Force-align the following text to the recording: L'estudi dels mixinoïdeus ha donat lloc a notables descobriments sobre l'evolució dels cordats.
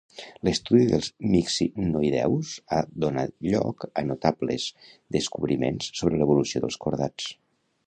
L'estudi 0.47 0.85
dels 0.91 1.09
mixinoïdeus 1.33 2.53
ha 2.71 2.79
donat 3.05 3.37
lloc 3.49 3.87
a 4.03 4.05
notables 4.13 4.67
descobriments 5.19 5.93
sobre 6.01 6.23
l'evolució 6.23 6.65
dels 6.67 6.83
cordats. 6.87 7.33